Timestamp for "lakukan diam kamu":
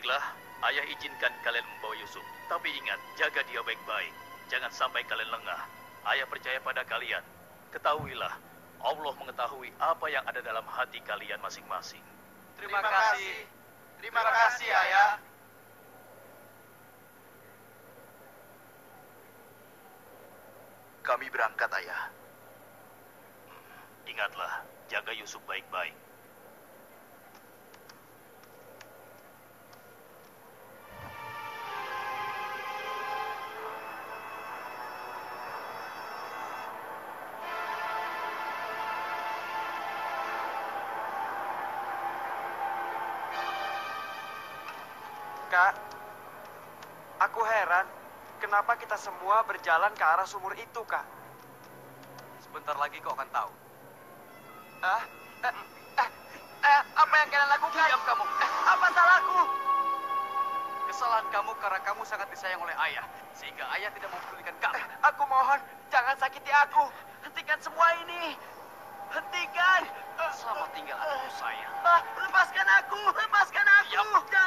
57.50-58.24